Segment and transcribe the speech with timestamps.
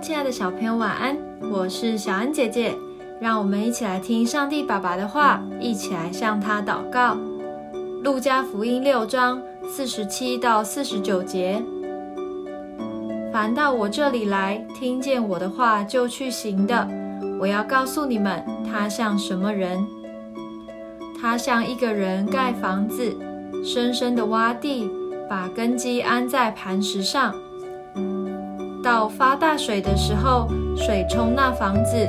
[0.00, 1.16] 亲爱的小朋友，晚安！
[1.50, 2.72] 我是小安姐姐，
[3.20, 7.16] 让我们一起来听上帝爸爸的话，一起来向他祷告。
[8.04, 11.60] 路加福音六章四十七到四十九节：
[13.32, 16.88] 凡到我这里来，听见我的话就去行的，
[17.40, 19.84] 我要告诉你们，他像什么人？
[21.20, 23.16] 他像一个人盖房子，
[23.64, 24.88] 深深的挖地，
[25.28, 27.34] 把根基安在磐石上。
[28.88, 32.08] 到发大水的时候，水冲那房子，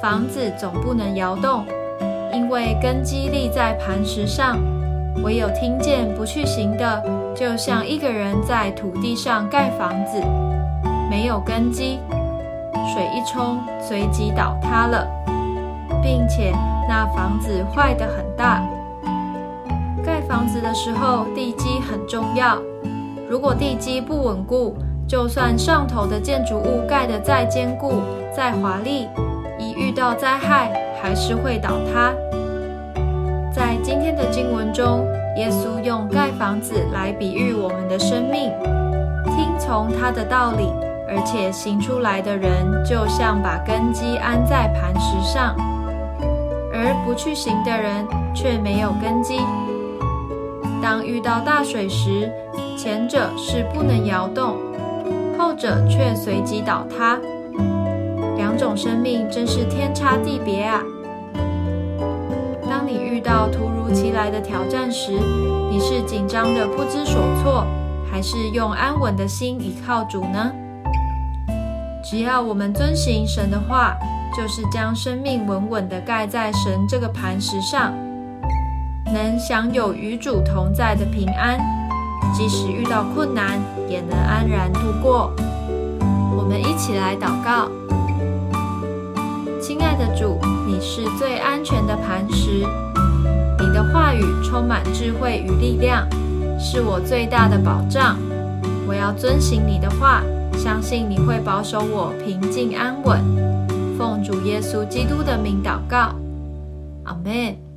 [0.00, 1.64] 房子总不能摇动，
[2.32, 4.56] 因为根基立在磐石上。
[5.24, 7.02] 唯有听见不去行的，
[7.34, 10.22] 就像一个人在土地上盖房子，
[11.10, 11.98] 没有根基，
[12.94, 15.04] 水一冲，随即倒塌了，
[16.00, 16.52] 并且
[16.88, 18.62] 那房子坏得很大。
[20.06, 22.56] 盖房子的时候，地基很重要，
[23.28, 24.76] 如果地基不稳固，
[25.08, 28.02] 就算上头的建筑物盖得再坚固、
[28.36, 29.08] 再华丽，
[29.58, 30.70] 一遇到灾害
[31.00, 32.12] 还是会倒塌。
[33.50, 35.06] 在今天的经文中，
[35.38, 38.52] 耶稣用盖房子来比喻我们的生命。
[39.34, 40.70] 听从他的道理，
[41.08, 42.52] 而且行出来的人，
[42.84, 45.54] 就像把根基安在磐石上；
[46.70, 49.40] 而不去行的人，却没有根基。
[50.82, 52.30] 当遇到大水时，
[52.76, 54.54] 前者是不能摇动。
[55.38, 57.16] 后者却随即倒塌，
[58.36, 60.82] 两种生命真是天差地别啊！
[62.68, 65.12] 当你遇到突如其来的挑战时，
[65.70, 67.64] 你是紧张的不知所措，
[68.10, 70.50] 还是用安稳的心倚靠主呢？
[72.02, 73.96] 只要我们遵行神的话，
[74.36, 77.92] 就是将生命稳稳地盖在神这个磐石上，
[79.04, 81.60] 能享有与主同在的平安。
[82.34, 85.32] 即使遇到困难，也能安然度过。
[86.36, 87.68] 我们一起来祷告：
[89.60, 92.64] 亲爱的主，你是最安全的磐石，
[93.58, 96.08] 你的话语充满智慧与力量，
[96.58, 98.16] 是我最大的保障。
[98.86, 100.22] 我要遵行你的话，
[100.56, 103.20] 相信你会保守我平静安稳。
[103.98, 106.14] 奉主耶稣基督的名祷告，
[107.04, 107.67] 阿门。